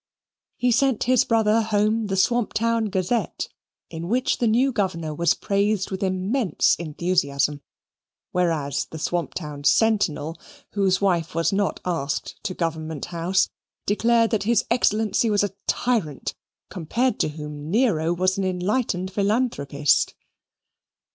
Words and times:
He 0.57 0.71
sent 0.71 1.03
his 1.03 1.23
brother 1.23 1.61
home 1.61 2.07
the 2.07 2.17
Swamp 2.17 2.53
Town 2.53 2.85
Gazette, 2.85 3.47
in 3.91 4.07
which 4.09 4.39
the 4.39 4.47
new 4.47 4.71
Governor 4.71 5.13
was 5.13 5.35
praised 5.35 5.91
with 5.91 6.01
immense 6.01 6.73
enthusiasm; 6.79 7.61
whereas 8.31 8.85
the 8.89 8.97
Swamp 8.97 9.35
Town 9.35 9.63
Sentinel, 9.63 10.39
whose 10.71 11.01
wife 11.01 11.35
was 11.35 11.53
not 11.53 11.79
asked 11.85 12.43
to 12.45 12.55
Government 12.55 13.05
House, 13.13 13.47
declared 13.85 14.31
that 14.31 14.41
his 14.41 14.65
Excellency 14.71 15.29
was 15.29 15.43
a 15.43 15.53
tyrant, 15.67 16.33
compared 16.71 17.19
to 17.19 17.29
whom 17.29 17.69
Nero 17.69 18.11
was 18.11 18.39
an 18.39 18.43
enlightened 18.43 19.11
philanthropist. 19.11 20.15